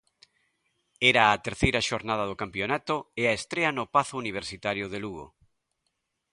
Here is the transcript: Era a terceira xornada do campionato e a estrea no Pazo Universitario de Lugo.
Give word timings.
Era 1.11 1.23
a 1.29 1.41
terceira 1.45 1.81
xornada 1.89 2.23
do 2.29 2.39
campionato 2.43 2.95
e 3.21 3.23
a 3.27 3.35
estrea 3.39 3.69
no 3.77 3.85
Pazo 3.95 4.15
Universitario 4.23 4.85
de 4.89 4.99
Lugo. 5.03 5.25